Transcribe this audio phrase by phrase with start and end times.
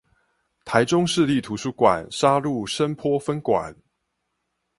[0.65, 3.75] 臺中市立圖書館沙鹿深波分館